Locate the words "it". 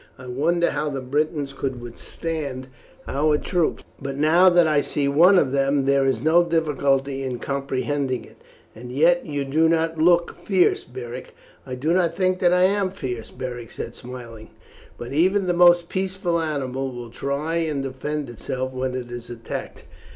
8.25-8.37, 18.95-19.11